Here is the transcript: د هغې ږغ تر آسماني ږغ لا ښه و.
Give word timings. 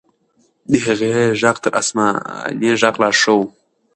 د 0.69 0.71
هغې 0.85 1.09
ږغ 1.39 1.55
تر 1.63 1.71
آسماني 1.81 2.69
ږغ 2.81 2.95
لا 3.01 3.09
ښه 3.19 3.33
و. 3.37 3.39